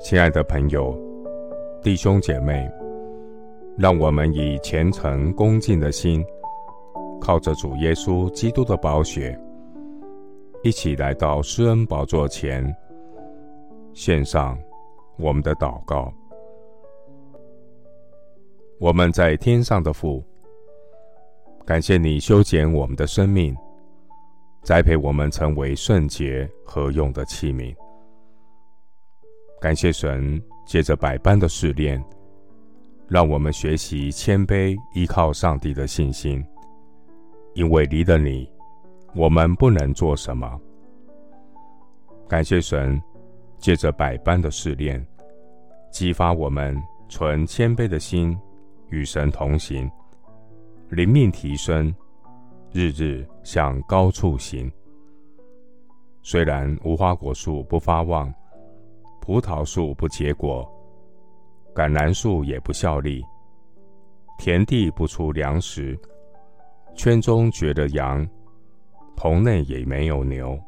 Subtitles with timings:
[0.00, 0.94] 亲爱的朋友、
[1.82, 2.70] 弟兄姐妹，
[3.76, 6.24] 让我们以虔诚恭敬的心，
[7.20, 9.38] 靠着主耶稣基督的宝血，
[10.62, 12.74] 一起来到施恩宝座前，
[13.94, 14.58] 献上
[15.16, 16.12] 我们的祷告。
[18.78, 20.22] 我们在天上的父，
[21.64, 23.56] 感谢你修剪我们的生命，
[24.64, 27.76] 栽培我们成为圣洁合用的器皿。
[29.60, 32.02] 感谢神借着百般的试炼，
[33.06, 36.42] 让我们学习谦卑，依靠上帝的信心。
[37.52, 38.50] 因为离了你，
[39.14, 40.58] 我们不能做什么。
[42.26, 43.00] 感谢神，
[43.58, 45.06] 借着百般的试炼，
[45.92, 46.74] 激发我们
[47.10, 48.34] 存谦卑的心，
[48.88, 49.90] 与神同行，
[50.88, 51.94] 灵命提升，
[52.76, 54.68] 日日向高处行。
[56.24, 58.34] 虽然无花果树不发旺，
[59.20, 60.68] 葡萄树不结果，
[61.72, 63.22] 橄榄树也不效力，
[64.40, 65.96] 田地不出粮食。
[66.96, 68.28] 圈中绝了羊，
[69.14, 70.58] 棚内也没有牛。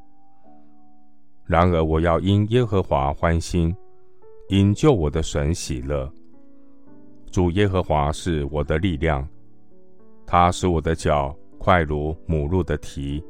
[1.45, 3.75] 然而我要因耶和华欢心，
[4.49, 6.09] 因救我的神喜乐。
[7.33, 9.29] 主耶和华是我的力量，
[10.25, 11.37] 他使我的脚
[11.67, 13.21] 快如母鹿的蹄，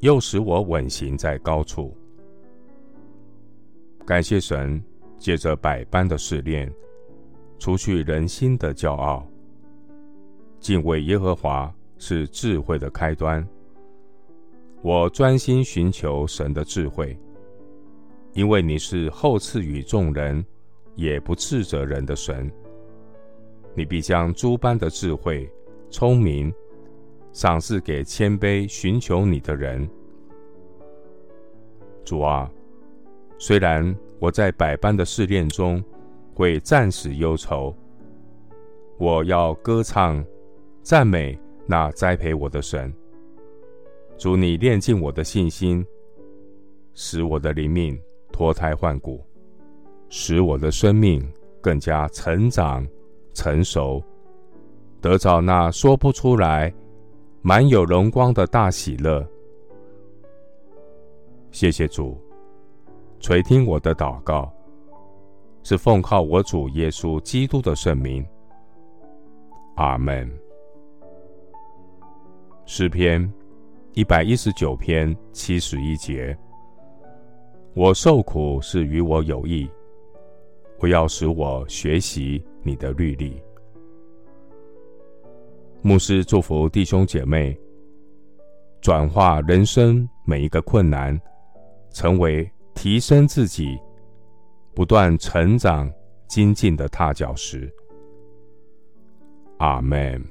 [0.00, 1.96] 又使我稳行在高处。
[4.04, 4.78] 感谢神，
[5.16, 6.70] 借着百般的试炼，
[7.58, 9.26] 除去人心的骄傲，
[10.58, 11.74] 敬畏耶和华。
[11.96, 13.46] 是智慧的开端。
[14.82, 17.18] 我专心寻求神的智慧，
[18.34, 20.44] 因为你是厚赐予众人，
[20.94, 22.50] 也不斥责人的神。
[23.74, 25.50] 你必将诸般的智慧、
[25.90, 26.52] 聪明
[27.32, 29.88] 赏赐给谦卑寻求你的人。
[32.04, 32.50] 主啊，
[33.38, 35.82] 虽然我在百般的试炼中
[36.34, 37.74] 会暂时忧愁，
[38.98, 40.24] 我要歌唱
[40.82, 41.38] 赞美。
[41.66, 42.92] 那栽培我的神，
[44.18, 45.86] 主，你炼尽我的信心，
[46.94, 47.96] 使我的灵命
[48.32, 49.24] 脱胎换骨，
[50.08, 51.24] 使我的生命
[51.60, 52.84] 更加成长
[53.32, 54.02] 成熟，
[55.00, 56.74] 得着那说不出来、
[57.42, 59.26] 满有荣光的大喜乐。
[61.50, 62.20] 谢谢主，
[63.18, 64.52] 垂听我的祷告，
[65.62, 68.24] 是奉靠我主耶稣基督的圣名。
[69.76, 70.30] 阿门。
[72.66, 73.32] 诗篇
[73.94, 76.36] 一百一十九篇七十一节：
[77.74, 79.68] 我受苦是与我有益，
[80.78, 83.42] 不要使我学习你的律例。
[85.82, 87.58] 牧师祝福弟兄姐妹，
[88.82, 91.18] 转化人生每一个困难，
[91.90, 93.78] 成为提升自己、
[94.74, 95.90] 不断成长
[96.28, 97.72] 精进的踏脚石。
[99.56, 100.22] 阿门。